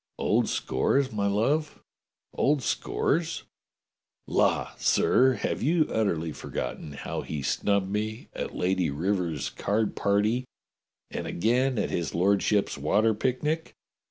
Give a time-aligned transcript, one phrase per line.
[0.11, 1.79] '* Old scores, my love?
[2.33, 3.43] Old scores .^"
[4.27, 10.43] "La, sir, have you utterly forgotten how he snubbed me at Lady Rivers's card party
[11.11, 13.75] and again at his lord ship's water picnic?